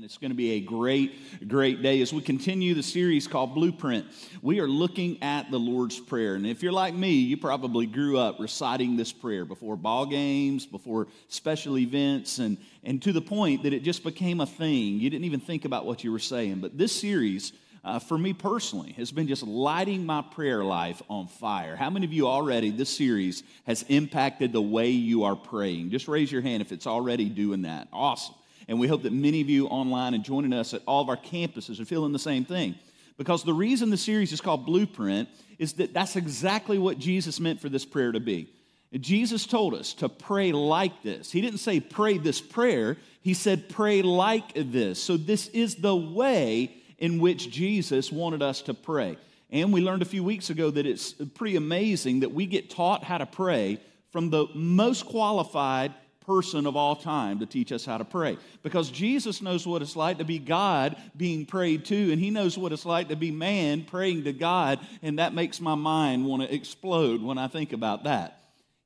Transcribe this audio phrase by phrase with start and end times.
[0.00, 2.00] And it's going to be a great, great day.
[2.00, 4.06] As we continue the series called Blueprint,
[4.40, 6.36] we are looking at the Lord's Prayer.
[6.36, 10.64] And if you're like me, you probably grew up reciting this prayer before ball games,
[10.64, 14.98] before special events, and, and to the point that it just became a thing.
[15.00, 16.60] You didn't even think about what you were saying.
[16.60, 17.52] But this series,
[17.84, 21.76] uh, for me personally, has been just lighting my prayer life on fire.
[21.76, 25.90] How many of you already, this series has impacted the way you are praying?
[25.90, 27.88] Just raise your hand if it's already doing that.
[27.92, 28.36] Awesome.
[28.70, 31.16] And we hope that many of you online and joining us at all of our
[31.16, 32.76] campuses are feeling the same thing.
[33.18, 37.60] Because the reason the series is called Blueprint is that that's exactly what Jesus meant
[37.60, 38.48] for this prayer to be.
[38.96, 41.32] Jesus told us to pray like this.
[41.32, 45.02] He didn't say pray this prayer, he said pray like this.
[45.02, 49.16] So, this is the way in which Jesus wanted us to pray.
[49.50, 53.02] And we learned a few weeks ago that it's pretty amazing that we get taught
[53.02, 53.80] how to pray
[54.12, 55.92] from the most qualified
[56.26, 58.36] person of all time to teach us how to pray.
[58.62, 62.56] Because Jesus knows what it's like to be God being prayed to, and He knows
[62.56, 66.42] what it's like to be man praying to God, and that makes my mind want
[66.42, 68.36] to explode when I think about that.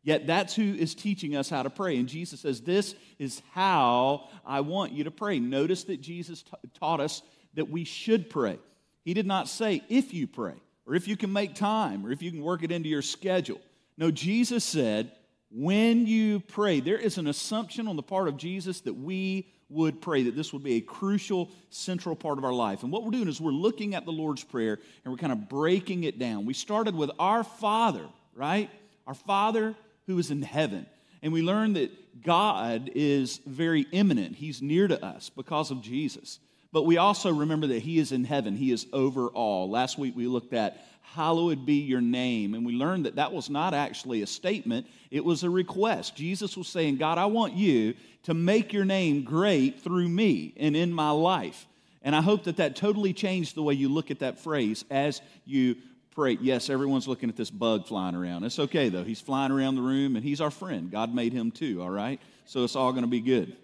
[0.03, 1.97] Yet that's who is teaching us how to pray.
[1.97, 5.39] And Jesus says, This is how I want you to pray.
[5.39, 7.23] Notice that Jesus t- taught us
[7.55, 8.59] that we should pray.
[9.05, 10.55] He did not say, if you pray,
[10.87, 13.61] or if you can make time, or if you can work it into your schedule.
[13.97, 15.13] No, Jesus said,
[15.55, 20.01] when you pray, there is an assumption on the part of Jesus that we would
[20.01, 22.83] pray, that this would be a crucial, central part of our life.
[22.83, 25.49] And what we're doing is we're looking at the Lord's Prayer and we're kind of
[25.49, 26.45] breaking it down.
[26.45, 28.69] We started with our Father, right?
[29.07, 29.75] Our Father
[30.07, 30.87] who is in heaven.
[31.23, 36.39] And we learned that God is very immanent, He's near to us because of Jesus.
[36.73, 39.71] But we also remember that He is in heaven, He is over all.
[39.71, 42.55] Last week we looked at hallowed be your name.
[42.55, 46.17] And we learned that that was not actually a statement, it was a request.
[46.17, 50.75] Jesus was saying, God, I want you to make your name great through me and
[50.75, 51.67] in my life.
[52.03, 55.21] And I hope that that totally changed the way you look at that phrase as
[55.45, 55.77] you
[56.15, 56.39] pray.
[56.41, 58.45] Yes, everyone's looking at this bug flying around.
[58.45, 59.05] It's okay, though.
[59.05, 60.91] He's flying around the room and he's our friend.
[60.91, 62.21] God made him too, all right?
[62.47, 63.57] So it's all going to be good.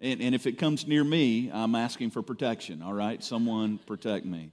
[0.00, 3.22] And, and if it comes near me, I'm asking for protection, all right?
[3.22, 4.52] Someone protect me.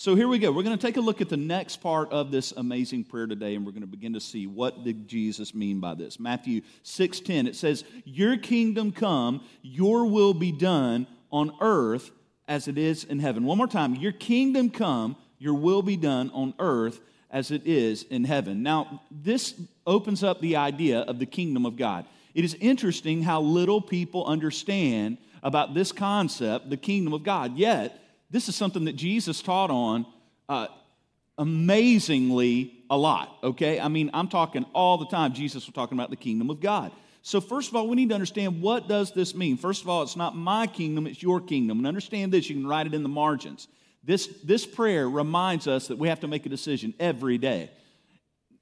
[0.00, 0.50] So here we go.
[0.50, 3.54] We're going to take a look at the next part of this amazing prayer today,
[3.54, 6.18] and we're going to begin to see what did Jesus mean by this.
[6.18, 12.12] Matthew 6:10, it says, Your kingdom come, your will be done on earth
[12.48, 13.44] as it is in heaven.
[13.44, 16.98] One more time, your kingdom come, your will be done on earth
[17.30, 18.62] as it is in heaven.
[18.62, 19.52] Now, this
[19.86, 22.06] opens up the idea of the kingdom of God.
[22.32, 27.58] It is interesting how little people understand about this concept, the kingdom of God.
[27.58, 27.99] Yet,
[28.30, 30.06] this is something that Jesus taught on
[30.48, 30.68] uh,
[31.38, 33.80] amazingly a lot, okay?
[33.80, 36.92] I mean, I'm talking all the time, Jesus was talking about the kingdom of God.
[37.22, 39.56] So, first of all, we need to understand what does this mean?
[39.56, 41.78] First of all, it's not my kingdom, it's your kingdom.
[41.78, 43.68] And understand this, you can write it in the margins.
[44.02, 47.70] This, this prayer reminds us that we have to make a decision every day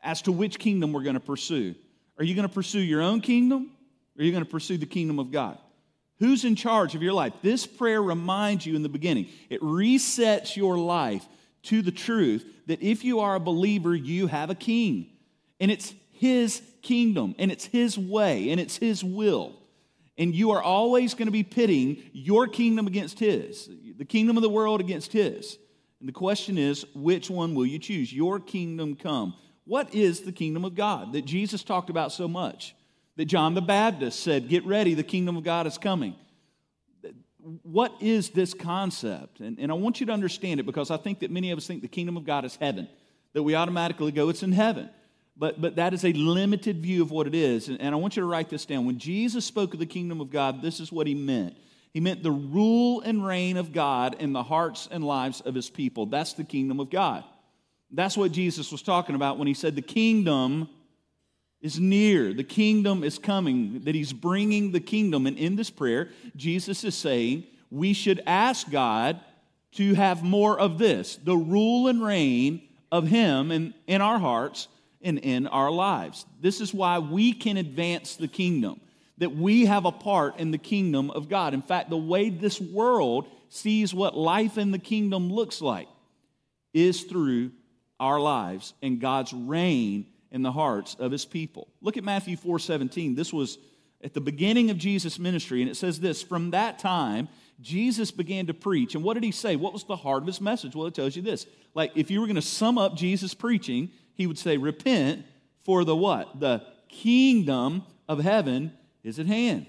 [0.03, 1.75] as to which kingdom we're going to pursue.
[2.19, 3.71] Are you going to pursue your own kingdom
[4.17, 5.59] or are you going to pursue the kingdom of God?
[6.19, 7.33] Who's in charge of your life?
[7.43, 11.27] This prayer reminds you in the beginning, it resets your life
[11.65, 15.11] to the truth that if you are a believer, you have a king.
[15.61, 19.57] And it's his kingdom, and it's his way, and it's his will.
[20.17, 24.43] And you are always going to be pitting your kingdom against his, the kingdom of
[24.43, 25.57] the world against his.
[26.01, 28.13] And the question is, which one will you choose?
[28.13, 29.35] Your kingdom come.
[29.65, 32.75] What is the kingdom of God that Jesus talked about so much?
[33.19, 36.15] That John the Baptist said, Get ready, the kingdom of God is coming.
[37.63, 39.41] What is this concept?
[39.41, 41.67] And, and I want you to understand it because I think that many of us
[41.67, 42.89] think the kingdom of God is heaven,
[43.33, 44.89] that we automatically go, It's in heaven.
[45.37, 47.69] But, but that is a limited view of what it is.
[47.69, 48.87] And, and I want you to write this down.
[48.87, 51.57] When Jesus spoke of the kingdom of God, this is what he meant.
[51.93, 55.71] He meant the rule and reign of God in the hearts and lives of his
[55.71, 56.07] people.
[56.07, 57.25] That's the kingdom of God.
[57.91, 60.69] That's what Jesus was talking about when he said the kingdom
[61.61, 65.27] is near, the kingdom is coming, that he's bringing the kingdom.
[65.27, 69.21] And in this prayer, Jesus is saying we should ask God
[69.73, 74.69] to have more of this the rule and reign of him in, in our hearts
[75.03, 76.27] and in our lives.
[76.41, 78.81] This is why we can advance the kingdom,
[79.19, 81.55] that we have a part in the kingdom of God.
[81.55, 85.89] In fact, the way this world sees what life in the kingdom looks like
[86.73, 87.51] is through
[87.99, 91.69] our lives and God's reign in the hearts of his people.
[91.81, 93.15] Look at Matthew 4 17.
[93.15, 93.59] This was
[94.03, 97.29] at the beginning of Jesus' ministry, and it says this From that time,
[97.61, 98.95] Jesus began to preach.
[98.95, 99.57] And what did he say?
[99.57, 100.77] What was the heart of his message?
[100.77, 101.47] Well, it tells you this.
[101.75, 105.25] Like, if you were going to sum up Jesus' preaching, he would say, Repent,
[105.65, 106.41] for the what?
[106.41, 108.73] The kingdom of heaven
[109.03, 109.67] is at hand.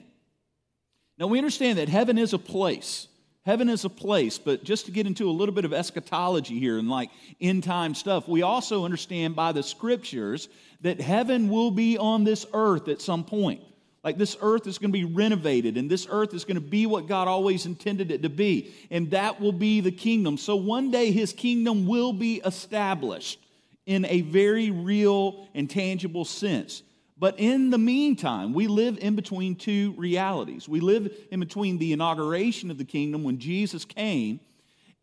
[1.18, 3.08] Now, we understand that heaven is a place.
[3.46, 6.78] Heaven is a place, but just to get into a little bit of eschatology here
[6.78, 7.10] and like
[7.40, 10.50] end time stuff, we also understand by the scriptures
[10.82, 13.62] that heaven will be on this earth at some point.
[14.04, 16.86] Like this earth is going to be renovated, and this earth is going to be
[16.86, 20.38] what God always intended it to be, and that will be the kingdom.
[20.38, 23.40] So one day his kingdom will be established
[23.86, 26.84] in a very real and tangible sense.
[27.20, 30.70] But in the meantime, we live in between two realities.
[30.70, 34.40] We live in between the inauguration of the kingdom when Jesus came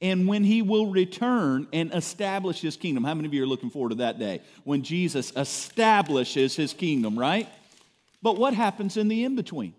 [0.01, 3.05] and when he will return and establish his kingdom.
[3.05, 7.19] How many of you are looking forward to that day when Jesus establishes his kingdom,
[7.19, 7.49] right?
[8.23, 9.75] But what happens in the in between?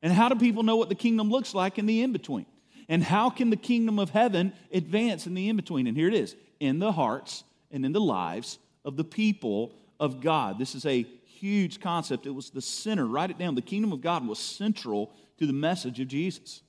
[0.00, 2.46] And how do people know what the kingdom looks like in the in between?
[2.88, 5.88] And how can the kingdom of heaven advance in the in between?
[5.88, 7.42] And here it is in the hearts
[7.72, 10.58] and in the lives of the people of God.
[10.58, 11.06] This is a
[11.44, 12.24] huge concept.
[12.26, 13.06] It was the center.
[13.06, 13.54] Write it down.
[13.54, 16.62] The kingdom of God was central to the message of Jesus.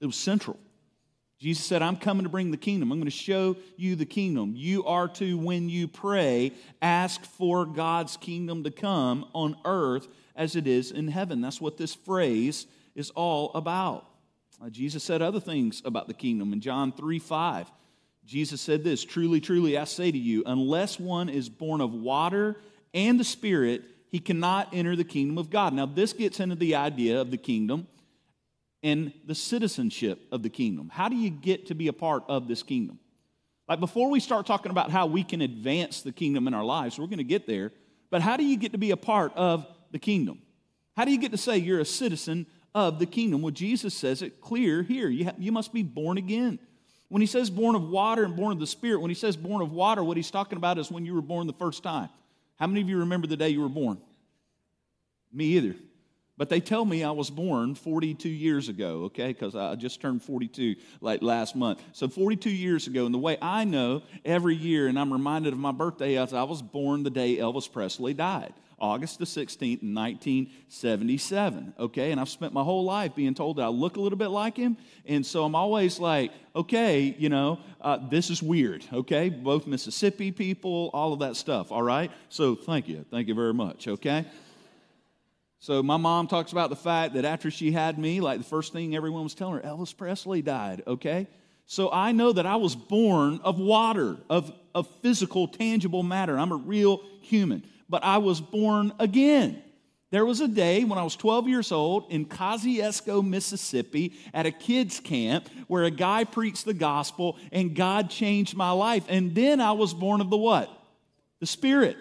[0.00, 0.58] It was central.
[1.38, 2.90] Jesus said, I'm coming to bring the kingdom.
[2.90, 4.54] I'm going to show you the kingdom.
[4.56, 10.56] You are to, when you pray, ask for God's kingdom to come on earth as
[10.56, 11.42] it is in heaven.
[11.42, 14.08] That's what this phrase is all about.
[14.64, 17.70] Uh, Jesus said other things about the kingdom in John 3 5.
[18.24, 22.56] Jesus said this Truly, truly, I say to you, unless one is born of water
[22.94, 23.82] and the Spirit,
[24.14, 25.74] he cannot enter the kingdom of God.
[25.74, 27.88] Now, this gets into the idea of the kingdom
[28.80, 30.88] and the citizenship of the kingdom.
[30.88, 33.00] How do you get to be a part of this kingdom?
[33.68, 36.96] Like, before we start talking about how we can advance the kingdom in our lives,
[36.96, 37.72] we're going to get there,
[38.08, 40.38] but how do you get to be a part of the kingdom?
[40.96, 43.42] How do you get to say you're a citizen of the kingdom?
[43.42, 45.08] Well, Jesus says it clear here.
[45.08, 46.60] You, you must be born again.
[47.08, 49.60] When he says born of water and born of the Spirit, when he says born
[49.60, 52.10] of water, what he's talking about is when you were born the first time.
[52.56, 53.98] How many of you remember the day you were born?
[55.32, 55.74] Me either.
[56.36, 60.22] But they tell me I was born 42 years ago, okay, because I just turned
[60.22, 61.80] 42 like last month.
[61.92, 65.60] So 42 years ago, and the way I know every year, and I'm reminded of
[65.60, 68.52] my birthday I was born the day Elvis Presley died.
[68.80, 71.74] August the 16th, 1977.
[71.78, 74.28] Okay, and I've spent my whole life being told that I look a little bit
[74.28, 74.76] like him.
[75.06, 78.84] And so I'm always like, okay, you know, uh, this is weird.
[78.92, 81.70] Okay, both Mississippi people, all of that stuff.
[81.70, 83.04] All right, so thank you.
[83.10, 83.86] Thank you very much.
[83.88, 84.26] Okay.
[85.64, 88.72] So my mom talks about the fact that after she had me, like the first
[88.74, 91.26] thing everyone was telling her, Elvis Presley died, okay?
[91.64, 96.38] So I know that I was born of water, of, of physical, tangible matter.
[96.38, 99.62] I'm a real human but I was born again.
[100.10, 104.50] There was a day when I was 12 years old in Kosciusko, Mississippi, at a
[104.52, 109.04] kids' camp where a guy preached the gospel and God changed my life.
[109.08, 110.70] And then I was born of the what?
[111.40, 111.96] The Spirit.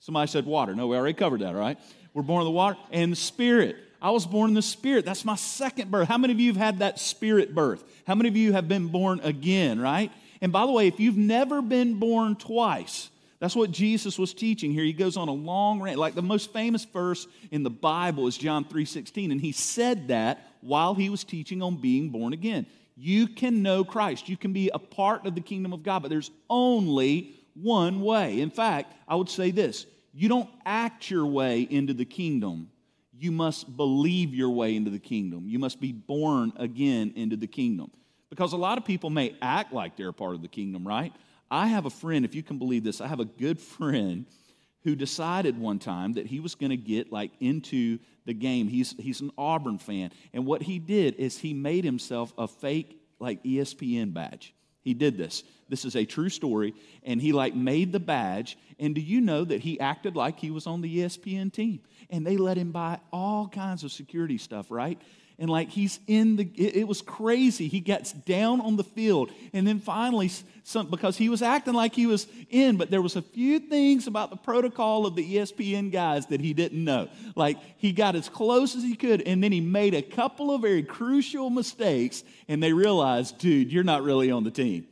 [0.00, 0.74] Somebody said water.
[0.74, 1.78] No, we already covered that, right?
[2.18, 3.76] We're born of the water and the Spirit.
[4.02, 5.04] I was born in the Spirit.
[5.04, 6.08] That's my second birth.
[6.08, 7.84] How many of you have had that Spirit birth?
[8.08, 10.10] How many of you have been born again, right?
[10.40, 14.72] And by the way, if you've never been born twice, that's what Jesus was teaching
[14.72, 14.82] here.
[14.82, 15.96] He goes on a long rant.
[15.96, 20.44] Like the most famous verse in the Bible is John 3:16, and he said that
[20.60, 22.66] while he was teaching on being born again.
[22.96, 24.28] You can know Christ.
[24.28, 28.40] You can be a part of the kingdom of God, but there's only one way.
[28.40, 29.86] In fact, I would say this,
[30.18, 32.70] you don't act your way into the kingdom.
[33.16, 35.44] You must believe your way into the kingdom.
[35.46, 37.92] You must be born again into the kingdom.
[38.28, 41.12] Because a lot of people may act like they're a part of the kingdom, right?
[41.52, 44.26] I have a friend, if you can believe this, I have a good friend
[44.82, 48.66] who decided one time that he was going to get like into the game.
[48.66, 50.10] He's, he's an Auburn fan.
[50.32, 54.52] And what he did is he made himself a fake like ESPN badge.
[54.88, 55.44] He did this.
[55.68, 56.72] This is a true story.
[57.04, 58.56] And he like made the badge.
[58.78, 61.80] And do you know that he acted like he was on the ESPN team?
[62.08, 64.98] And they let him by all kinds of security stuff, right?
[65.38, 67.68] And like he's in the it, was crazy.
[67.68, 69.30] He gets down on the field.
[69.52, 70.30] And then finally
[70.64, 74.06] some, because he was acting like he was in but there was a few things
[74.06, 77.08] about the protocol of the espn guys that he didn't know.
[77.36, 80.62] Like he got as close as he could and then he made a couple of
[80.62, 84.88] very crucial mistakes and they realized dude you're not really on the team.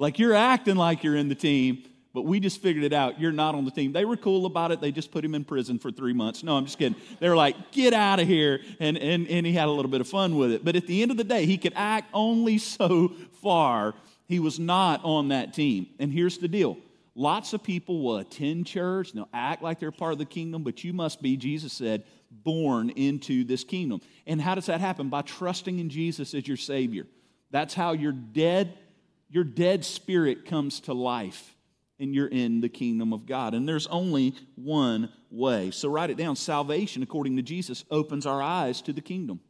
[0.00, 1.84] Like you're acting like you're in the team
[2.18, 3.20] but we just figured it out.
[3.20, 3.92] You're not on the team.
[3.92, 4.80] They were cool about it.
[4.80, 6.42] They just put him in prison for three months.
[6.42, 6.98] No, I'm just kidding.
[7.20, 8.58] They were like, get out of here.
[8.80, 10.64] And, and, and he had a little bit of fun with it.
[10.64, 13.94] But at the end of the day, he could act only so far.
[14.26, 15.86] He was not on that team.
[16.00, 16.76] And here's the deal
[17.14, 20.82] lots of people will attend church, they'll act like they're part of the kingdom, but
[20.82, 24.00] you must be, Jesus said, born into this kingdom.
[24.26, 25.08] And how does that happen?
[25.08, 27.06] By trusting in Jesus as your Savior.
[27.52, 28.76] That's how your dead,
[29.30, 31.54] your dead spirit comes to life
[32.00, 33.54] and you're in the kingdom of God.
[33.54, 35.70] And there's only one way.
[35.70, 36.36] So write it down.
[36.36, 39.40] Salvation, according to Jesus, opens our eyes to the kingdom.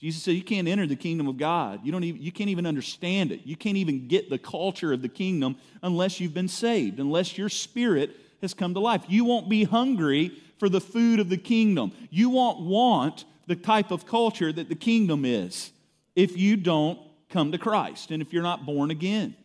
[0.00, 1.80] Jesus said, You can't enter the kingdom of God.
[1.84, 3.42] You, don't even, you can't even understand it.
[3.44, 7.48] You can't even get the culture of the kingdom unless you've been saved, unless your
[7.48, 9.04] spirit has come to life.
[9.06, 11.92] You won't be hungry for the food of the kingdom.
[12.10, 15.70] You won't want the type of culture that the kingdom is
[16.16, 16.98] if you don't
[17.28, 19.36] come to Christ and if you're not born again.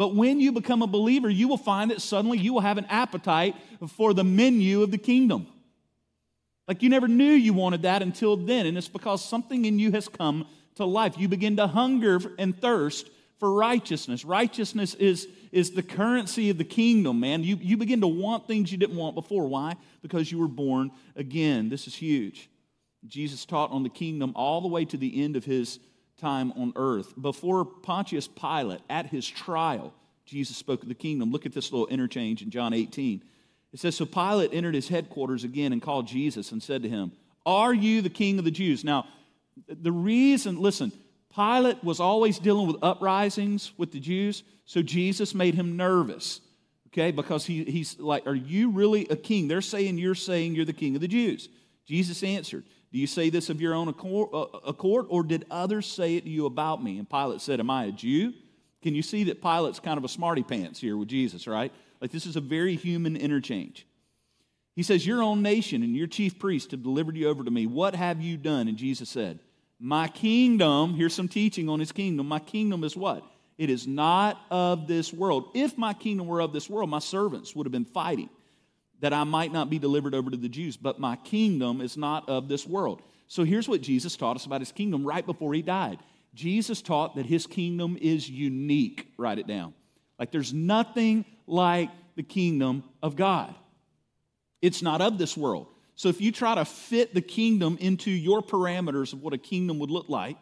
[0.00, 2.86] But when you become a believer, you will find that suddenly you will have an
[2.86, 3.54] appetite
[3.86, 5.46] for the menu of the kingdom.
[6.66, 8.64] Like you never knew you wanted that until then.
[8.64, 11.18] And it's because something in you has come to life.
[11.18, 14.24] You begin to hunger and thirst for righteousness.
[14.24, 17.44] Righteousness is, is the currency of the kingdom, man.
[17.44, 19.48] You, you begin to want things you didn't want before.
[19.48, 19.74] Why?
[20.00, 21.68] Because you were born again.
[21.68, 22.48] This is huge.
[23.06, 25.78] Jesus taught on the kingdom all the way to the end of his
[26.20, 27.14] time on earth.
[27.20, 29.92] Before Pontius Pilate, at his trial,
[30.26, 31.32] Jesus spoke of the kingdom.
[31.32, 33.22] Look at this little interchange in John 18.
[33.72, 37.12] It says, So Pilate entered his headquarters again and called Jesus and said to him,
[37.46, 38.84] Are you the king of the Jews?
[38.84, 39.06] Now,
[39.68, 40.92] the reason, listen,
[41.34, 46.40] Pilate was always dealing with uprisings with the Jews, so Jesus made him nervous,
[46.88, 49.48] okay, because he, he's like, Are you really a king?
[49.48, 51.48] They're saying you're saying you're the king of the Jews.
[51.86, 56.16] Jesus answered, Do you say this of your own uh, accord, or did others say
[56.16, 56.98] it to you about me?
[56.98, 58.32] And Pilate said, Am I a Jew?
[58.82, 61.72] Can you see that Pilate's kind of a smarty pants here with Jesus, right?
[62.00, 63.86] Like this is a very human interchange.
[64.74, 67.66] He says, Your own nation and your chief priest have delivered you over to me.
[67.66, 68.66] What have you done?
[68.66, 69.38] And Jesus said,
[69.78, 72.26] My kingdom, here's some teaching on his kingdom.
[72.26, 73.22] My kingdom is what?
[73.56, 75.50] It is not of this world.
[75.54, 78.30] If my kingdom were of this world, my servants would have been fighting
[79.00, 80.76] that I might not be delivered over to the Jews.
[80.76, 83.02] But my kingdom is not of this world.
[83.28, 85.98] So here's what Jesus taught us about his kingdom right before he died.
[86.34, 89.12] Jesus taught that his kingdom is unique.
[89.16, 89.74] Write it down.
[90.18, 93.54] Like there's nothing like the kingdom of God.
[94.62, 95.68] It's not of this world.
[95.96, 99.78] So if you try to fit the kingdom into your parameters of what a kingdom
[99.80, 100.36] would look like,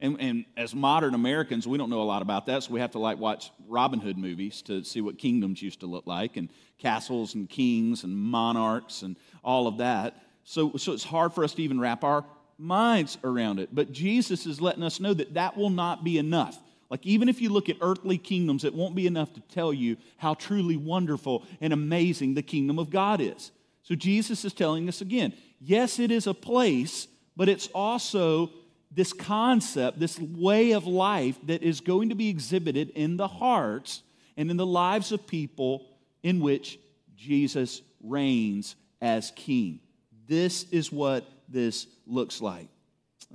[0.00, 2.92] and, and, as modern Americans, we don't know a lot about that, so we have
[2.92, 6.48] to like watch Robin Hood movies to see what kingdoms used to look like, and
[6.78, 10.22] castles and kings and monarchs and all of that.
[10.44, 12.24] So, so it's hard for us to even wrap our
[12.58, 13.74] minds around it.
[13.74, 16.58] But Jesus is letting us know that that will not be enough.
[16.88, 19.96] Like, even if you look at earthly kingdoms, it won't be enough to tell you
[20.16, 23.52] how truly wonderful and amazing the kingdom of God is.
[23.82, 28.50] So, Jesus is telling us again yes, it is a place, but it's also
[28.90, 34.02] this concept, this way of life that is going to be exhibited in the hearts
[34.36, 35.86] and in the lives of people
[36.22, 36.78] in which
[37.16, 39.80] Jesus reigns as king.
[40.26, 42.68] This is what this looks like.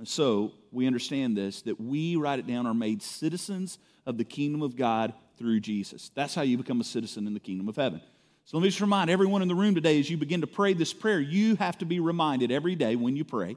[0.04, 4.62] So we understand this that we, write it down, are made citizens of the kingdom
[4.62, 6.10] of God through Jesus.
[6.14, 8.00] That's how you become a citizen in the kingdom of heaven.
[8.44, 10.72] So let me just remind everyone in the room today as you begin to pray
[10.72, 13.56] this prayer, you have to be reminded every day when you pray.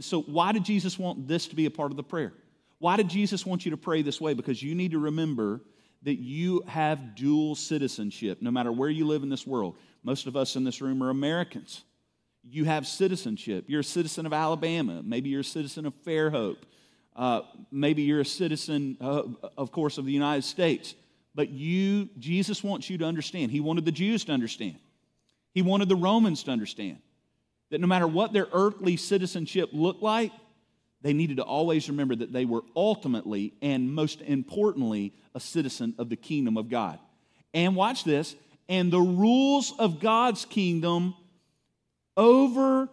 [0.00, 2.32] So, why did Jesus want this to be a part of the prayer?
[2.78, 4.34] Why did Jesus want you to pray this way?
[4.34, 5.60] Because you need to remember
[6.02, 9.76] that you have dual citizenship no matter where you live in this world.
[10.04, 11.82] Most of us in this room are Americans
[12.48, 13.64] you have citizenship.
[13.66, 15.02] You're a citizen of Alabama.
[15.04, 16.62] Maybe you're a citizen of Fairhope.
[17.14, 17.40] Uh,
[17.72, 19.22] maybe you're a citizen, uh,
[19.56, 20.94] of course, of the United States.
[21.34, 23.50] But you, Jesus wants you to understand.
[23.50, 24.76] He wanted the Jews to understand.
[25.52, 26.98] He wanted the Romans to understand
[27.70, 30.32] that no matter what their earthly citizenship looked like,
[31.02, 36.08] they needed to always remember that they were ultimately and most importantly a citizen of
[36.08, 36.98] the kingdom of God.
[37.54, 38.34] And watch this,
[38.68, 41.14] and the rules of God's kingdom
[42.16, 42.88] overlay,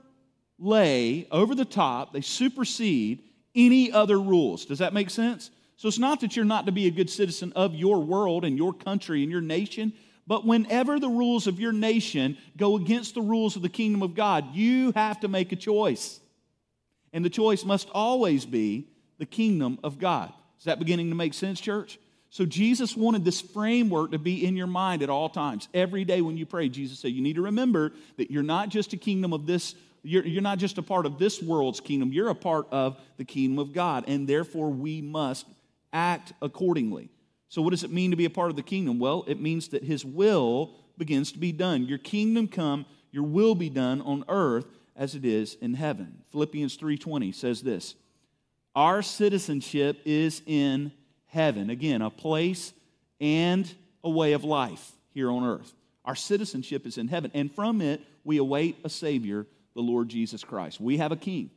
[1.31, 3.23] over the top, they supersede
[3.55, 4.65] any other rules.
[4.65, 5.49] Does that make sense?
[5.77, 8.57] So it's not that you're not to be a good citizen of your world and
[8.57, 9.93] your country and your nation,
[10.25, 14.15] but whenever the rules of your nation go against the rules of the kingdom of
[14.15, 16.19] God, you have to make a choice.
[17.11, 18.87] And the choice must always be
[19.17, 20.31] the kingdom of God.
[20.57, 21.99] Is that beginning to make sense, church?
[22.29, 25.67] So Jesus wanted this framework to be in your mind at all times.
[25.73, 28.93] Every day when you pray, Jesus said, you need to remember that you're not just
[28.93, 32.29] a kingdom of this, you're, you're not just a part of this world's kingdom, you're
[32.29, 34.05] a part of the kingdom of God.
[34.07, 35.45] And therefore, we must
[35.91, 37.09] act accordingly.
[37.53, 38.97] So, what does it mean to be a part of the kingdom?
[38.97, 41.85] Well, it means that his will begins to be done.
[41.85, 46.23] Your kingdom come, your will be done on earth as it is in heaven.
[46.31, 47.93] Philippians 3:20 says this:
[48.75, 50.93] Our citizenship is in
[51.27, 51.69] heaven.
[51.69, 52.73] Again, a place
[53.21, 53.71] and
[54.03, 55.75] a way of life here on earth.
[56.05, 59.45] Our citizenship is in heaven, and from it we await a Savior,
[59.75, 60.81] the Lord Jesus Christ.
[60.81, 61.51] We have a King.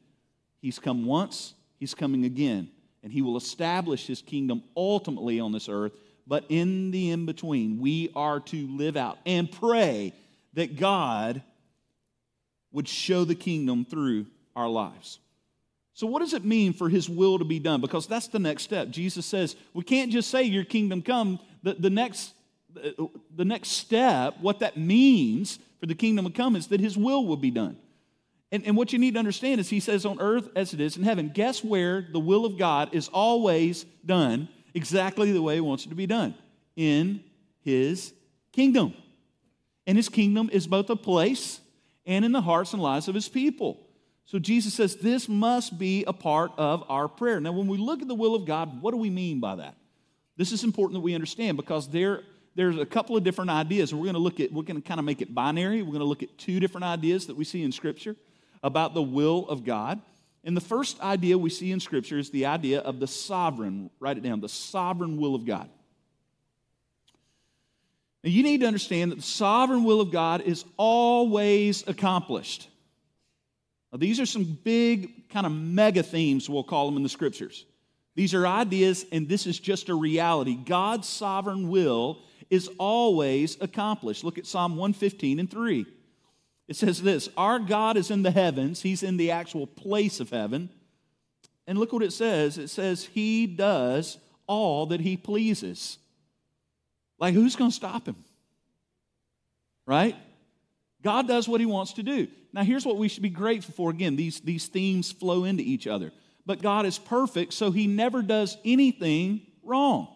[0.61, 2.69] He's come once, He's coming again,
[3.07, 5.93] and He will establish His kingdom ultimately on this earth.
[6.27, 10.13] But in the in between, we are to live out and pray
[10.55, 11.41] that God
[12.73, 15.21] would show the kingdom through our lives.
[15.95, 17.81] So, what does it mean for his will to be done?
[17.81, 18.89] Because that's the next step.
[18.91, 21.39] Jesus says, we can't just say, Your kingdom come.
[21.63, 22.35] The, the, next,
[22.75, 27.25] the next step, what that means for the kingdom to come, is that his will
[27.25, 27.77] will be done.
[28.53, 30.97] And, and what you need to understand is he says, On earth as it is
[30.97, 31.31] in heaven.
[31.35, 35.89] Guess where the will of God is always done exactly the way he wants it
[35.89, 36.35] to be done?
[36.77, 37.23] In
[37.63, 38.13] his
[38.53, 38.95] kingdom.
[39.87, 41.61] And his kingdom is both a place
[42.07, 43.81] and in the hearts and lives of his people.
[44.25, 47.41] So Jesus says this must be a part of our prayer.
[47.41, 49.77] Now, when we look at the will of God, what do we mean by that?
[50.37, 52.23] This is important that we understand because there,
[52.55, 53.93] there's a couple of different ideas.
[53.93, 55.83] and We're going to look at, we're going to kind of make it binary.
[55.83, 58.17] We're going to look at two different ideas that we see in Scripture
[58.63, 60.01] about the will of God.
[60.45, 64.17] And the first idea we see in Scripture is the idea of the sovereign, write
[64.17, 65.69] it down, the sovereign will of God.
[68.23, 72.69] Now, you need to understand that the sovereign will of God is always accomplished.
[73.93, 77.67] Now, these are some big, kind of mega themes, we'll call them in the scriptures.
[78.15, 80.55] These are ideas, and this is just a reality.
[80.55, 84.25] God's sovereign will is always accomplished.
[84.25, 85.87] Look at Psalm 115 and 3.
[86.69, 90.31] It says this Our God is in the heavens, He's in the actual place of
[90.31, 90.71] heaven.
[91.69, 95.99] And look what it says it says, He does all that He pleases.
[97.19, 98.17] Like, who's going to stop Him?
[99.87, 100.17] Right?
[101.07, 102.27] God does what he wants to do.
[102.53, 103.91] Now, here's what we should be grateful for.
[103.91, 106.11] Again, these, these themes flow into each other.
[106.45, 110.09] But God is perfect, so he never does anything wrong.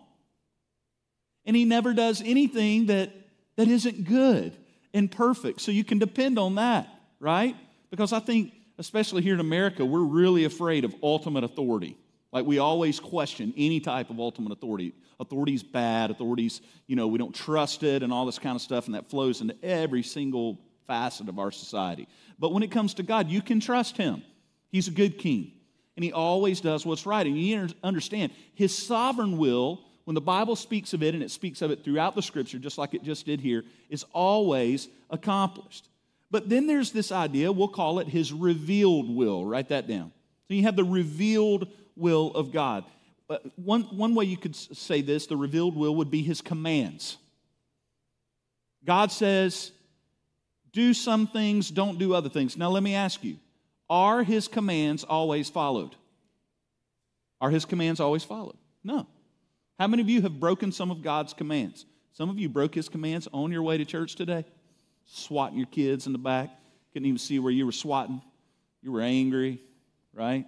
[1.44, 3.12] And he never does anything that,
[3.54, 4.56] that isn't good
[4.94, 5.60] and perfect.
[5.60, 7.56] So you can depend on that, right?
[7.90, 11.96] Because I think, especially here in America, we're really afraid of ultimate authority.
[12.32, 14.94] Like we always question any type of ultimate authority.
[15.18, 18.86] Authority's bad, authority's, you know, we don't trust it and all this kind of stuff,
[18.86, 22.08] and that flows into every single facet of our society.
[22.38, 24.22] But when it comes to God, you can trust Him.
[24.70, 25.52] He's a good king,
[25.96, 27.26] and He always does what's right.
[27.26, 31.62] And you understand His sovereign will, when the Bible speaks of it, and it speaks
[31.62, 35.88] of it throughout the scripture, just like it just did here, is always accomplished.
[36.30, 39.44] But then there's this idea, we'll call it His revealed will.
[39.44, 40.12] Write that down.
[40.48, 42.84] So you have the revealed will of God.
[43.28, 47.16] But one, one way you could say this, the revealed will, would be His commands.
[48.84, 49.72] God says,
[50.72, 52.56] do some things, don't do other things.
[52.56, 53.38] Now, let me ask you
[53.88, 55.96] are his commands always followed?
[57.40, 58.56] Are his commands always followed?
[58.84, 59.06] No.
[59.80, 61.86] How many of you have broken some of God's commands?
[62.12, 64.44] Some of you broke his commands on your way to church today,
[65.06, 66.50] swatting your kids in the back.
[66.92, 68.20] Couldn't even see where you were swatting.
[68.82, 69.58] You were angry,
[70.12, 70.44] right?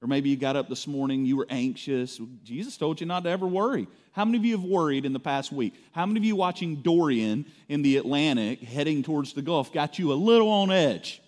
[0.00, 2.20] Or maybe you got up this morning, you were anxious.
[2.44, 3.88] Jesus told you not to ever worry.
[4.12, 5.74] How many of you have worried in the past week?
[5.90, 10.12] How many of you watching Dorian in the Atlantic heading towards the Gulf got you
[10.12, 11.20] a little on edge?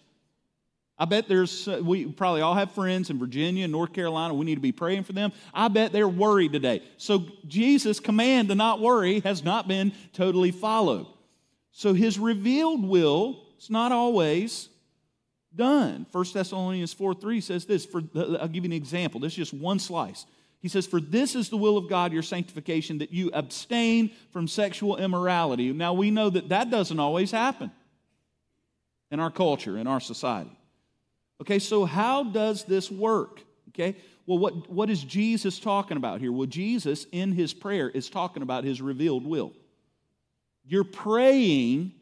[1.03, 4.35] I bet there's, uh, we probably all have friends in Virginia and North Carolina.
[4.35, 5.33] We need to be praying for them.
[5.53, 6.81] I bet they're worried today.
[6.97, 11.09] So Jesus' command to not worry has not been totally followed.
[11.73, 14.69] So his revealed will is not always
[15.57, 16.07] done.
[16.12, 17.85] 1 Thessalonians 4 3 says this.
[17.85, 19.19] For, I'll give you an example.
[19.19, 20.25] This is just one slice.
[20.61, 24.47] He says, For this is the will of God, your sanctification, that you abstain from
[24.47, 25.73] sexual immorality.
[25.73, 27.73] Now, we know that that doesn't always happen
[29.11, 30.57] in our culture, in our society.
[31.43, 33.43] Okay, so how does this work?
[33.71, 36.31] Okay, well, what, what is Jesus talking about here?
[36.31, 39.53] Well, Jesus, in his prayer, is talking about his revealed will.
[40.65, 41.95] You're praying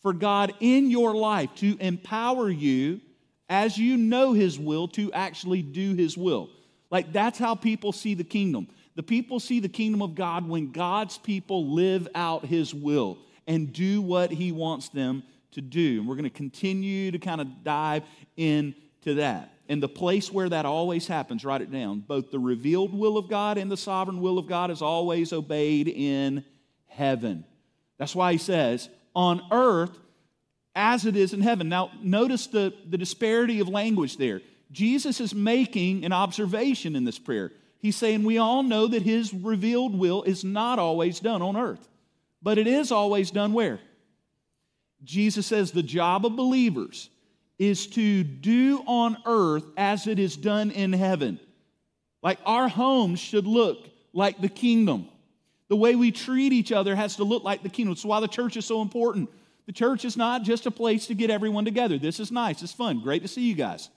[0.00, 3.02] for God in your life to empower you
[3.50, 6.48] as you know His will to actually do His will.
[6.90, 8.68] Like that's how people see the kingdom.
[8.94, 13.72] The people see the kingdom of God when God's people live out His will and
[13.72, 15.98] do what He wants them to do.
[16.00, 18.02] And we're going to continue to kind of dive
[19.06, 19.52] into that.
[19.68, 22.00] And the place where that always happens, write it down.
[22.00, 25.88] Both the revealed will of God and the sovereign will of God is always obeyed
[25.88, 26.44] in
[26.86, 27.44] heaven.
[27.98, 29.98] That's why he says, on earth
[30.74, 31.68] as it is in heaven.
[31.68, 34.40] Now, notice the, the disparity of language there.
[34.70, 37.50] Jesus is making an observation in this prayer.
[37.78, 41.88] He's saying, We all know that his revealed will is not always done on earth,
[42.42, 43.80] but it is always done where?
[45.02, 47.10] Jesus says the job of believers
[47.58, 51.40] is to do on earth as it is done in heaven.
[52.22, 55.08] Like our homes should look like the kingdom.
[55.68, 57.94] The way we treat each other has to look like the kingdom.
[57.94, 59.30] That's why the church is so important.
[59.66, 61.98] The church is not just a place to get everyone together.
[61.98, 63.88] This is nice, it's fun, great to see you guys.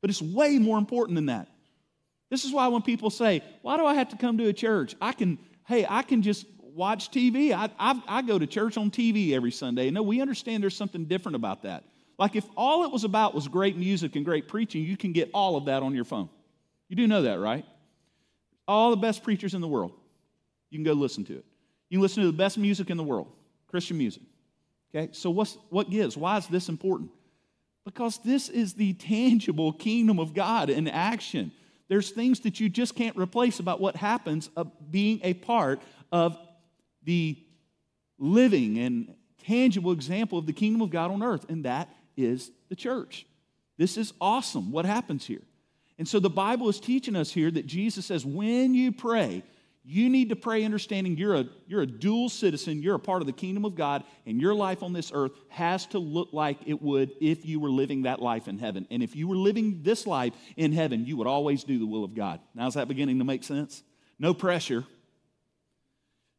[0.00, 1.48] But it's way more important than that.
[2.30, 4.94] This is why when people say, Why do I have to come to a church?
[5.00, 7.52] I can, hey, I can just watch TV.
[7.52, 9.90] I, I, I go to church on TV every Sunday.
[9.90, 11.84] No, we understand there's something different about that.
[12.18, 15.30] Like if all it was about was great music and great preaching, you can get
[15.32, 16.28] all of that on your phone.
[16.88, 17.64] You do know that, right?
[18.68, 19.92] All the best preachers in the world.
[20.70, 21.44] You can go listen to it.
[21.88, 23.28] You can listen to the best music in the world,
[23.68, 24.22] Christian music.
[24.94, 26.16] Okay, so what's, what gives?
[26.16, 27.10] Why is this important?
[27.84, 31.50] Because this is the tangible kingdom of God in action.
[31.88, 36.38] There's things that you just can't replace about what happens of being a part of
[37.02, 37.36] the
[38.18, 42.76] living and tangible example of the kingdom of God on earth, and that is the
[42.76, 43.26] church.
[43.78, 45.42] This is awesome what happens here.
[45.98, 49.42] And so the Bible is teaching us here that Jesus says, when you pray,
[49.84, 53.26] you need to pray understanding you're a, you're a dual citizen, you're a part of
[53.26, 56.80] the kingdom of God, and your life on this earth has to look like it
[56.80, 58.86] would if you were living that life in heaven.
[58.90, 62.04] And if you were living this life in heaven, you would always do the will
[62.04, 62.40] of God.
[62.54, 63.82] Now, is that beginning to make sense?
[64.18, 64.84] No pressure.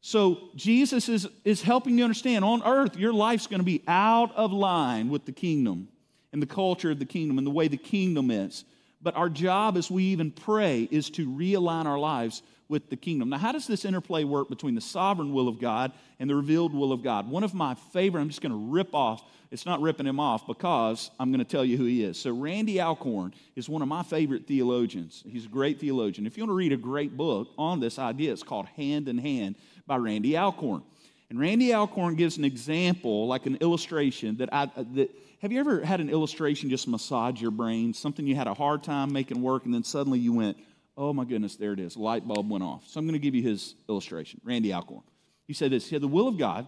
[0.06, 4.36] So, Jesus is, is helping you understand on earth, your life's going to be out
[4.36, 5.88] of line with the kingdom
[6.30, 8.66] and the culture of the kingdom and the way the kingdom is.
[9.00, 13.30] But our job as we even pray is to realign our lives with the kingdom.
[13.30, 16.74] Now, how does this interplay work between the sovereign will of God and the revealed
[16.74, 17.30] will of God?
[17.30, 20.46] One of my favorite, I'm just going to rip off, it's not ripping him off
[20.46, 22.18] because I'm going to tell you who he is.
[22.18, 25.22] So, Randy Alcorn is one of my favorite theologians.
[25.26, 26.26] He's a great theologian.
[26.26, 29.16] If you want to read a great book on this idea, it's called Hand in
[29.16, 30.82] Hand by Randy Alcorn.
[31.30, 35.60] And Randy Alcorn gives an example, like an illustration that I, uh, that, have you
[35.60, 37.92] ever had an illustration just massage your brain?
[37.92, 40.56] Something you had a hard time making work, and then suddenly you went,
[40.96, 41.96] Oh my goodness, there it is.
[41.96, 42.86] light bulb went off.
[42.86, 44.40] So I'm going to give you his illustration.
[44.44, 45.02] Randy Alcorn.
[45.46, 45.84] He said this.
[45.84, 46.66] He said, The will of God,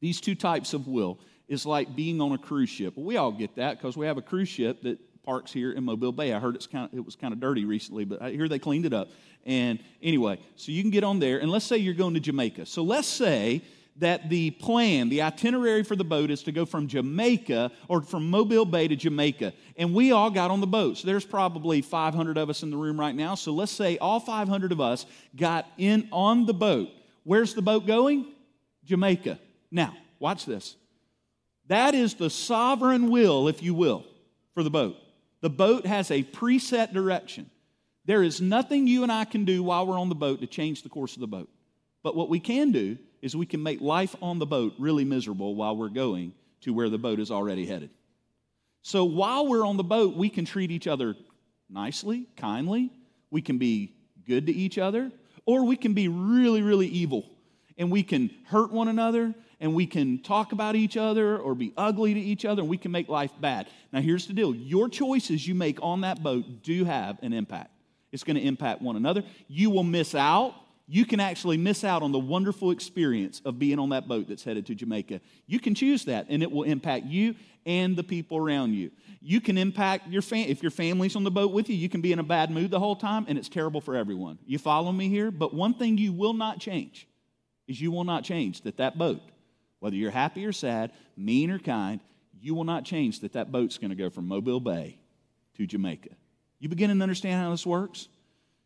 [0.00, 2.94] these two types of will, is like being on a cruise ship.
[2.96, 6.12] We all get that because we have a cruise ship that parks here in Mobile
[6.12, 6.32] Bay.
[6.32, 8.58] I heard it's kind of, it was kind of dirty recently, but I hear they
[8.58, 9.08] cleaned it up.
[9.44, 12.66] And anyway, so you can get on there, and let's say you're going to Jamaica.
[12.66, 13.62] So let's say
[13.98, 18.28] that the plan, the itinerary for the boat is to go from Jamaica or from
[18.30, 19.52] Mobile Bay to Jamaica.
[19.76, 20.98] And we all got on the boat.
[20.98, 23.34] So there's probably 500 of us in the room right now.
[23.34, 26.88] So let's say all 500 of us got in on the boat.
[27.24, 28.26] Where's the boat going?
[28.84, 29.40] Jamaica.
[29.70, 30.76] Now, watch this.
[31.68, 34.04] That is the sovereign will, if you will,
[34.54, 34.96] for the boat.
[35.40, 37.50] The boat has a preset direction.
[38.04, 40.82] There is nothing you and I can do while we're on the boat to change
[40.82, 41.48] the course of the boat.
[42.02, 45.54] But what we can do is we can make life on the boat really miserable
[45.54, 47.90] while we're going to where the boat is already headed.
[48.82, 51.16] So while we're on the boat, we can treat each other
[51.68, 52.92] nicely, kindly.
[53.30, 53.96] We can be
[54.26, 55.10] good to each other,
[55.44, 57.28] or we can be really, really evil.
[57.76, 61.72] And we can hurt one another, and we can talk about each other, or be
[61.76, 63.68] ugly to each other, and we can make life bad.
[63.92, 67.70] Now, here's the deal your choices you make on that boat do have an impact.
[68.12, 69.22] It's going to impact one another.
[69.48, 70.54] You will miss out
[70.88, 74.44] you can actually miss out on the wonderful experience of being on that boat that's
[74.44, 75.20] headed to Jamaica.
[75.46, 78.92] You can choose that, and it will impact you and the people around you.
[79.20, 80.52] You can impact your family.
[80.52, 82.70] If your family's on the boat with you, you can be in a bad mood
[82.70, 84.38] the whole time, and it's terrible for everyone.
[84.46, 85.32] You follow me here?
[85.32, 87.08] But one thing you will not change
[87.66, 89.20] is you will not change that that boat,
[89.80, 92.00] whether you're happy or sad, mean or kind,
[92.40, 94.98] you will not change that that boat's going to go from Mobile Bay
[95.56, 96.10] to Jamaica.
[96.58, 98.08] You beginning to understand how this works?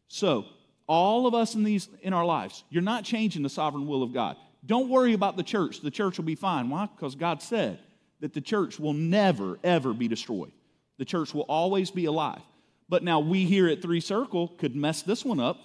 [0.08, 0.46] So,
[0.86, 4.12] all of us in these in our lives you're not changing the sovereign will of
[4.12, 4.36] god.
[4.66, 5.80] Don't worry about the church.
[5.80, 6.68] The church will be fine.
[6.68, 6.86] Why?
[6.86, 7.78] Because god said
[8.18, 10.52] that the church will never ever be destroyed.
[10.98, 12.42] The church will always be alive.
[12.88, 15.58] But now we here at three circle could mess this one up.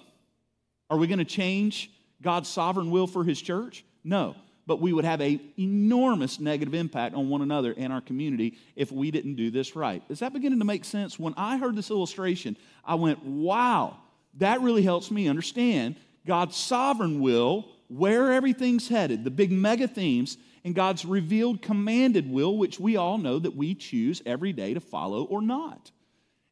[0.88, 1.90] Are we going to change
[2.22, 3.84] god's sovereign will for his church?
[4.04, 8.58] No but we would have an enormous negative impact on one another and our community
[8.74, 11.76] if we didn't do this right is that beginning to make sense when i heard
[11.76, 13.96] this illustration i went wow
[14.38, 20.36] that really helps me understand God's sovereign will, where everything's headed, the big mega themes,
[20.64, 24.80] and God's revealed commanded will, which we all know that we choose every day to
[24.80, 25.92] follow or not.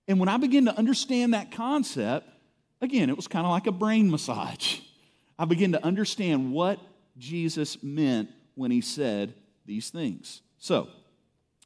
[0.06, 2.28] And when I begin to understand that concept,
[2.80, 4.78] again, it was kind of like a brain massage.
[5.38, 6.78] I begin to understand what
[7.18, 9.34] Jesus meant when he said
[9.66, 10.42] these things.
[10.58, 10.88] So,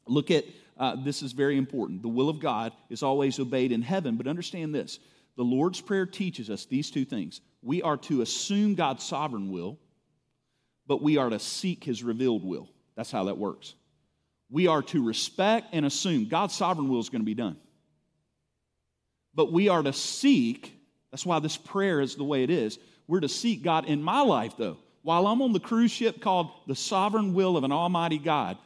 [0.07, 0.45] look at
[0.77, 2.01] uh, this is very important.
[2.01, 4.99] The will of God is always obeyed in heaven, but understand this
[5.35, 7.41] the Lord's Prayer teaches us these two things.
[7.61, 9.77] We are to assume God's sovereign will,
[10.87, 12.69] but we are to seek his revealed will.
[12.95, 13.73] That's how that works.
[14.49, 17.57] We are to respect and assume God's sovereign will is going to be done.
[19.35, 20.73] But we are to seek,
[21.11, 22.79] that's why this prayer is the way it is.
[23.07, 24.77] We're to seek God in my life, though.
[25.09, 28.59] While I'm on the cruise ship called the sovereign will of an almighty God,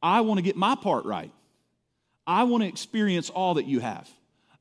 [0.00, 1.32] I want to get my part right.
[2.24, 4.08] I want to experience all that you have.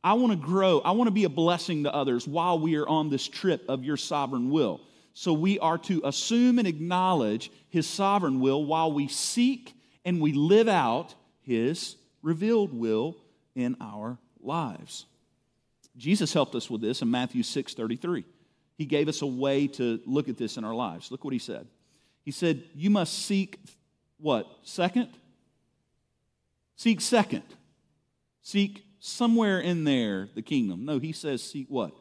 [0.04, 0.80] I want to grow.
[0.80, 3.84] I want to be a blessing to others while we are on this trip of
[3.84, 4.82] your sovereign will.
[5.14, 10.34] So we are to assume and acknowledge his sovereign will while we seek and we
[10.34, 13.16] live out his revealed will
[13.54, 15.06] in our lives.
[15.96, 18.26] Jesus helped us with this in Matthew 6 33.
[18.78, 21.12] He gave us a way to look at this in our lives.
[21.12, 21.68] Look what he said.
[22.24, 23.60] He said, You must seek
[24.20, 24.48] what?
[24.64, 25.10] Second?
[26.76, 27.44] Seek second.
[28.44, 30.86] Seek somewhere in there the kingdom.
[30.86, 31.92] No, he says, Seek what?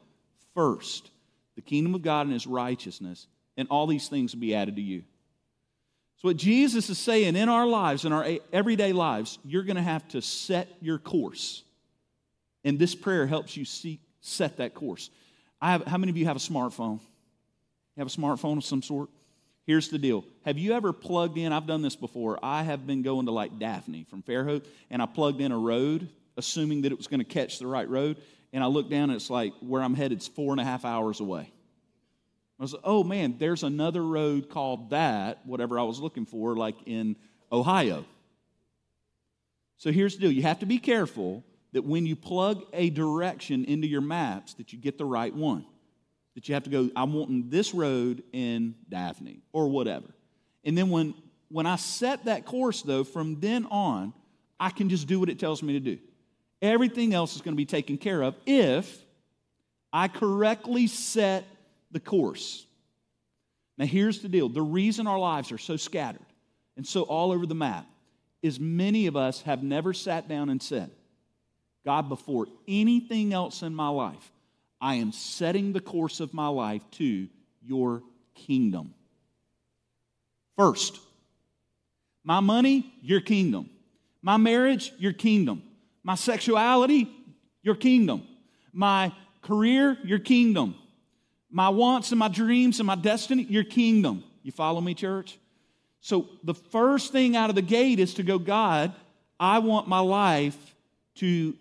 [0.55, 1.11] First,
[1.55, 4.83] the kingdom of God and his righteousness, and all these things will be added to
[4.83, 5.03] you.
[6.17, 9.83] So, what Jesus is saying in our lives, in our everyday lives, you're going to
[9.83, 11.63] have to set your course.
[12.65, 15.11] And this prayer helps you see, set that course.
[15.61, 17.01] I have, how many of you have a smartphone?
[17.97, 19.09] You have a smartphone of some sort?
[19.67, 20.25] Here's the deal.
[20.45, 21.53] Have you ever plugged in?
[21.53, 22.39] I've done this before.
[22.43, 26.09] I have been going to like Daphne from Fairhope, and I plugged in a road,
[26.37, 28.19] assuming that it was going to catch the right road.
[28.53, 30.85] And I look down, and it's like where I'm headed is four and a half
[30.85, 31.51] hours away.
[32.59, 36.57] I was like, oh man, there's another road called that, whatever I was looking for,
[36.57, 37.17] like in
[37.51, 38.05] Ohio.
[39.79, 41.45] So here's the deal you have to be careful
[41.77, 45.67] that when you plug a direction into your maps, that you get the right one.
[46.35, 50.07] That you have to go, I'm wanting this road in Daphne or whatever.
[50.65, 51.13] And then when,
[51.51, 54.15] when I set that course, though, from then on,
[54.59, 55.99] I can just do what it tells me to do.
[56.63, 59.05] Everything else is going to be taken care of if
[59.93, 61.45] I correctly set
[61.91, 62.65] the course.
[63.77, 66.25] Now, here's the deal the reason our lives are so scattered
[66.79, 67.87] and so all over the map
[68.41, 70.91] is many of us have never sat down and said,
[71.87, 74.31] God, before anything else in my life,
[74.79, 77.29] I am setting the course of my life to
[77.63, 78.03] your
[78.35, 78.93] kingdom.
[80.59, 81.01] First,
[82.25, 83.71] my money, your kingdom.
[84.21, 85.63] My marriage, your kingdom.
[86.03, 87.09] My sexuality,
[87.63, 88.27] your kingdom.
[88.75, 90.75] My career, your kingdom
[91.51, 94.25] my wants and my dreams and my destiny, your kingdom.
[94.43, 95.39] You follow me, church?
[96.01, 98.93] So the first thing out of the gate is to go, God,
[99.41, 100.75] I want my life
[101.17, 101.55] to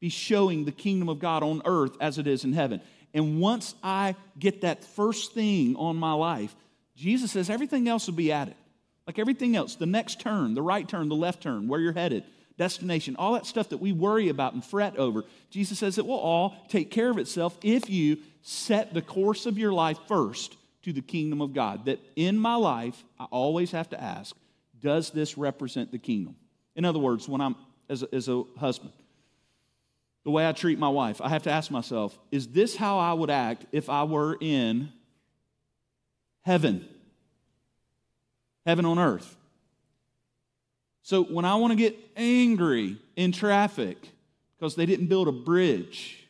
[0.00, 2.80] be showing the kingdom of God on earth as it is in heaven.
[3.12, 6.54] And once I get that first thing on my life,
[6.96, 8.54] Jesus says everything else will be added.
[9.06, 12.24] Like everything else, the next turn, the right turn, the left turn, where you're headed,
[12.56, 16.14] destination, all that stuff that we worry about and fret over, Jesus says it will
[16.14, 20.92] all take care of itself if you set the course of your life first to
[20.92, 21.86] the kingdom of God.
[21.86, 24.36] That in my life, I always have to ask,
[24.80, 26.36] does this represent the kingdom?
[26.76, 27.56] In other words, when I'm
[27.88, 28.92] as a, as a husband,
[30.24, 33.12] the way I treat my wife, I have to ask myself, is this how I
[33.12, 34.92] would act if I were in
[36.42, 36.86] heaven?
[38.66, 39.36] Heaven on earth.
[41.02, 43.96] So when I want to get angry in traffic
[44.56, 46.28] because they didn't build a bridge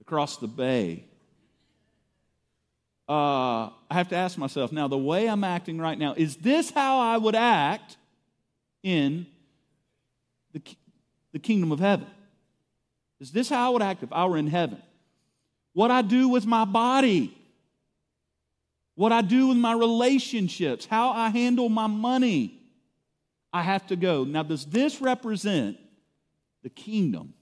[0.00, 1.04] across the bay,
[3.08, 6.70] uh, I have to ask myself now, the way I'm acting right now, is this
[6.70, 7.96] how I would act
[8.82, 9.26] in
[10.52, 10.62] the,
[11.32, 12.06] the kingdom of heaven?
[13.22, 14.82] Is this how I would act if I were in heaven?
[15.74, 17.32] What I do with my body,
[18.96, 22.58] what I do with my relationships, how I handle my money
[23.52, 24.24] I have to go.
[24.24, 25.78] Now, does this represent
[26.64, 27.34] the kingdom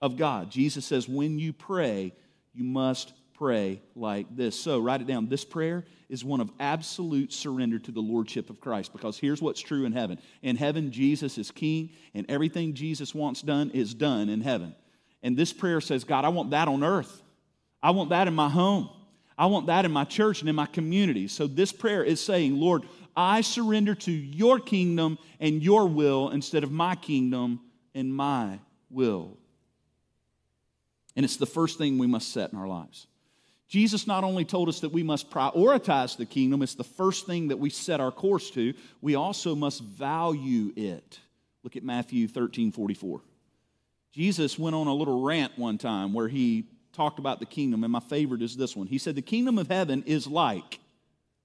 [0.00, 0.50] of God?
[0.50, 2.12] Jesus says, when you pray,
[2.52, 4.54] you must pray like this.
[4.54, 5.26] So, write it down.
[5.26, 9.62] This prayer is one of absolute surrender to the Lordship of Christ because here's what's
[9.62, 10.18] true in heaven.
[10.42, 14.74] In heaven, Jesus is king, and everything Jesus wants done is done in heaven.
[15.22, 17.22] And this prayer says, God, I want that on earth.
[17.82, 18.90] I want that in my home.
[19.38, 21.26] I want that in my church and in my community.
[21.26, 22.82] So, this prayer is saying, Lord,
[23.16, 27.60] I surrender to your kingdom and your will instead of my kingdom
[27.94, 28.58] and my
[28.90, 29.38] will.
[31.16, 33.06] And it's the first thing we must set in our lives.
[33.70, 37.48] Jesus not only told us that we must prioritize the kingdom, it's the first thing
[37.48, 41.20] that we set our course to, we also must value it.
[41.62, 43.20] Look at Matthew 13 44.
[44.12, 47.92] Jesus went on a little rant one time where he talked about the kingdom, and
[47.92, 48.88] my favorite is this one.
[48.88, 50.80] He said, The kingdom of heaven is like,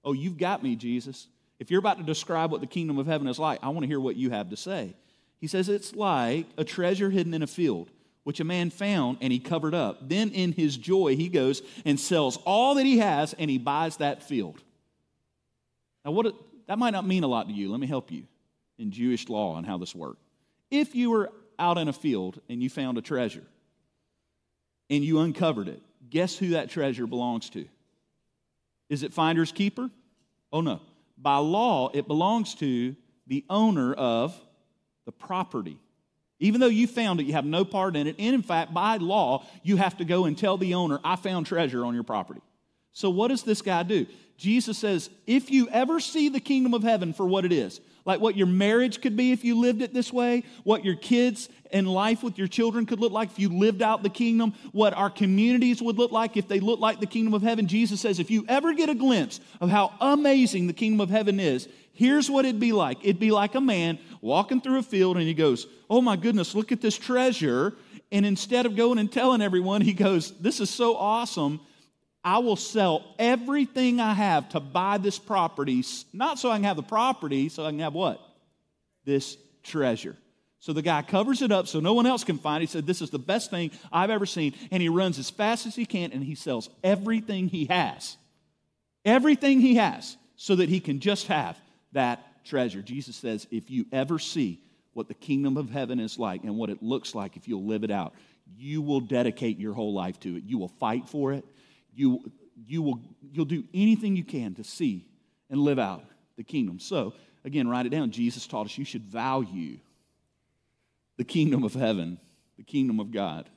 [0.02, 1.28] oh, you've got me, Jesus.
[1.60, 3.86] If you're about to describe what the kingdom of heaven is like, I want to
[3.86, 4.96] hear what you have to say.
[5.38, 7.88] He says it's like a treasure hidden in a field,
[8.26, 10.08] which a man found and he covered up.
[10.08, 13.98] Then in his joy, he goes and sells all that he has and he buys
[13.98, 14.60] that field.
[16.04, 16.34] Now, what
[16.66, 17.70] that might not mean a lot to you.
[17.70, 18.24] Let me help you
[18.78, 20.20] in Jewish law and how this worked.
[20.70, 23.44] If you were out in a field and you found a treasure
[24.90, 27.64] and you uncovered it, guess who that treasure belongs to?
[28.88, 29.88] Is it finder's keeper?
[30.52, 30.80] Oh no
[31.16, 32.94] by law, it belongs to
[33.26, 34.38] the owner of
[35.04, 35.78] the property.
[36.38, 38.16] Even though you found it, you have no part in it.
[38.18, 41.46] And in fact, by law, you have to go and tell the owner, I found
[41.46, 42.40] treasure on your property.
[42.92, 44.06] So, what does this guy do?
[44.36, 48.20] Jesus says, if you ever see the kingdom of heaven for what it is, like
[48.20, 51.88] what your marriage could be if you lived it this way, what your kids and
[51.88, 55.10] life with your children could look like if you lived out the kingdom, what our
[55.10, 57.66] communities would look like if they looked like the kingdom of heaven.
[57.66, 61.40] Jesus says, if you ever get a glimpse of how amazing the kingdom of heaven
[61.40, 62.98] is, here's what it'd be like.
[63.02, 66.54] It'd be like a man walking through a field and he goes, Oh my goodness,
[66.54, 67.74] look at this treasure.
[68.12, 71.60] And instead of going and telling everyone, he goes, This is so awesome.
[72.26, 76.74] I will sell everything I have to buy this property, not so I can have
[76.74, 78.20] the property, so I can have what?
[79.04, 80.16] This treasure.
[80.58, 82.66] So the guy covers it up so no one else can find it.
[82.66, 84.54] He said, This is the best thing I've ever seen.
[84.72, 88.16] And he runs as fast as he can and he sells everything he has.
[89.04, 91.56] Everything he has so that he can just have
[91.92, 92.82] that treasure.
[92.82, 94.60] Jesus says, If you ever see
[94.94, 97.84] what the kingdom of heaven is like and what it looks like if you'll live
[97.84, 98.14] it out,
[98.56, 100.42] you will dedicate your whole life to it.
[100.42, 101.44] You will fight for it
[101.96, 102.30] you,
[102.66, 103.00] you will,
[103.32, 105.06] you'll do anything you can to see
[105.50, 106.04] and live out
[106.36, 106.78] the kingdom.
[106.78, 108.10] So, again, write it down.
[108.10, 109.78] Jesus taught us you should value
[111.16, 112.18] the kingdom of heaven,
[112.56, 113.48] the kingdom of God.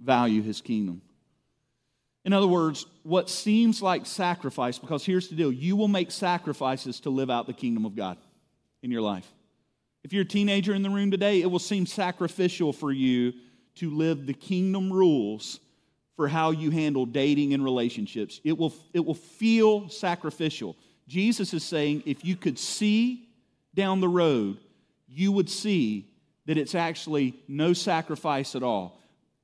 [0.00, 1.00] Value his kingdom.
[2.24, 6.98] In other words, what seems like sacrifice, because here's the deal you will make sacrifices
[7.00, 8.18] to live out the kingdom of God
[8.82, 9.30] in your life.
[10.02, 13.32] If you're a teenager in the room today, it will seem sacrificial for you
[13.76, 15.60] to live the kingdom rules
[16.16, 18.40] for how you handle dating and relationships.
[18.42, 20.76] It will, it will feel sacrificial.
[21.06, 23.28] Jesus is saying if you could see
[23.74, 24.58] down the road,
[25.08, 26.08] you would see
[26.46, 29.00] that it's actually no sacrifice at all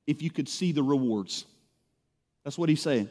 [0.07, 1.45] if you could see the rewards.
[2.43, 3.09] That's what he's saying.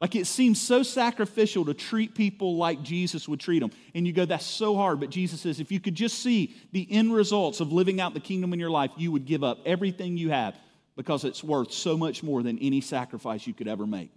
[0.00, 3.70] Like it seems so sacrificial to treat people like Jesus would treat them.
[3.94, 5.00] And you go, that's so hard.
[5.00, 8.20] But Jesus says, if you could just see the end results of living out the
[8.20, 10.54] kingdom in your life, you would give up everything you have
[10.96, 14.10] because it's worth so much more than any sacrifice you could ever make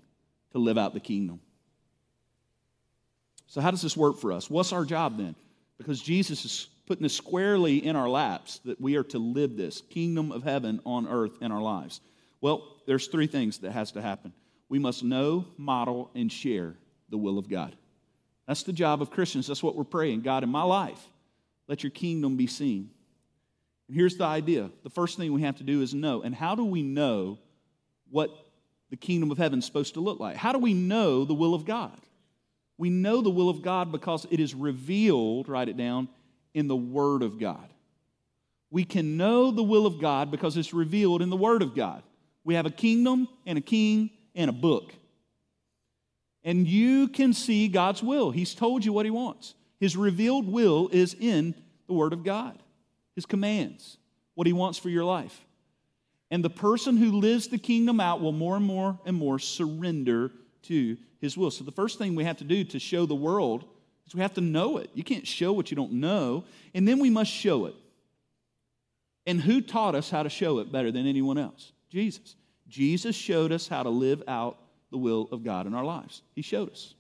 [0.52, 1.40] to live out the kingdom.
[3.48, 4.50] So, how does this work for us?
[4.50, 5.36] What's our job then?
[5.78, 9.82] Because Jesus is putting this squarely in our laps that we are to live this
[9.90, 12.02] kingdom of heaven on earth in our lives.
[12.42, 14.34] Well, there's three things that has to happen.
[14.70, 16.76] We must know, model, and share
[17.10, 17.76] the will of God.
[18.48, 19.48] That's the job of Christians.
[19.48, 20.22] That's what we're praying.
[20.22, 21.00] God, in my life,
[21.68, 22.90] let your kingdom be seen.
[23.90, 26.22] And here's the idea the first thing we have to do is know.
[26.22, 27.40] And how do we know
[28.10, 28.30] what
[28.92, 30.38] the kingdom of heaven is supposed to look like?
[30.38, 32.00] How do we know the will of God?
[32.78, 36.08] We know the will of God because it is revealed, write it down,
[36.54, 37.68] in the Word of God.
[38.70, 42.04] We can know the will of God because it's revealed in the Word of God.
[42.44, 44.94] We have a kingdom and a king and a book.
[46.44, 48.30] And you can see God's will.
[48.30, 49.56] He's told you what He wants.
[49.80, 51.56] His revealed will is in
[51.88, 52.62] the Word of God
[53.20, 53.98] his commands,
[54.34, 55.46] what he wants for your life.
[56.32, 60.32] And the person who lives the kingdom out will more and more and more surrender
[60.64, 61.52] to his will.
[61.52, 63.66] So the first thing we have to do to show the world
[64.08, 64.90] is we have to know it.
[64.94, 67.76] You can't show what you don't know, and then we must show it.
[69.26, 71.74] And who taught us how to show it better than anyone else?
[71.90, 72.36] Jesus.
[72.70, 74.58] Jesus showed us how to live out
[74.92, 76.22] the will of God in our lives.
[76.36, 76.94] He showed us.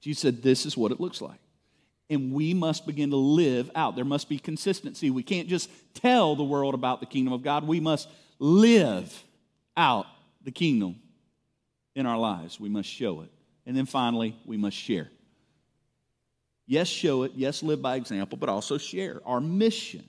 [0.00, 1.38] Jesus said, This is what it looks like
[2.10, 3.96] and we must begin to live out.
[3.96, 5.10] There must be consistency.
[5.10, 9.24] We can't just tell the world about the kingdom of God, we must live
[9.76, 10.06] out
[10.42, 10.96] the kingdom
[11.94, 12.58] in our lives.
[12.58, 13.30] We must show it.
[13.66, 15.08] And then finally, we must share.
[16.66, 17.32] Yes, show it.
[17.34, 19.20] Yes, live by example, but also share.
[19.24, 20.04] Our mission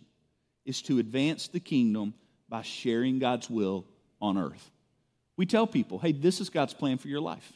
[0.66, 2.14] is to advance the kingdom
[2.48, 3.86] by sharing God's will
[4.22, 4.70] on earth.
[5.38, 7.54] We tell people, hey, this is God's plan for your life.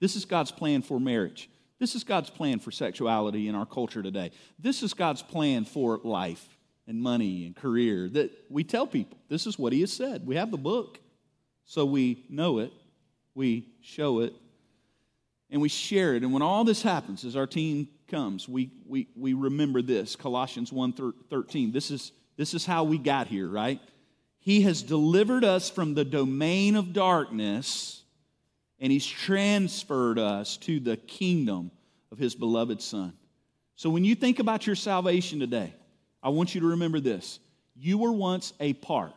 [0.00, 1.50] This is God's plan for marriage.
[1.80, 4.32] This is God's plan for sexuality in our culture today.
[4.58, 6.46] This is God's plan for life
[6.86, 8.08] and money and career.
[8.10, 10.26] That we tell people this is what He has said.
[10.26, 11.00] We have the book,
[11.64, 12.72] so we know it,
[13.34, 14.34] we show it,
[15.48, 16.22] and we share it.
[16.22, 20.70] And when all this happens, as our team comes, we, we, we remember this Colossians
[20.70, 21.72] 1 13.
[21.72, 23.80] This is, this is how we got here, right?
[24.38, 27.99] He has delivered us from the domain of darkness
[28.80, 31.70] and he's transferred us to the kingdom
[32.10, 33.12] of his beloved Son.
[33.76, 35.72] So when you think about your salvation today,
[36.22, 37.38] I want you to remember this.
[37.76, 39.14] You were once a part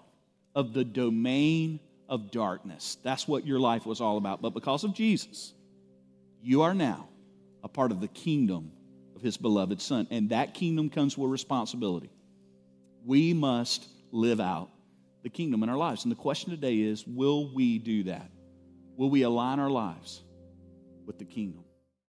[0.56, 2.98] of the domain of darkness.
[3.04, 4.42] That's what your life was all about.
[4.42, 5.54] But because of Jesus,
[6.42, 7.08] you are now
[7.64, 8.72] a part of the kingdom
[9.16, 10.08] of his beloved Son.
[10.12, 12.12] And that kingdom comes with responsibility.
[13.06, 14.70] We must live out
[15.24, 16.04] the kingdom in our lives.
[16.04, 18.30] And the question today is will we do that?
[18.96, 20.22] Will we align our lives
[21.06, 21.63] with the kingdom?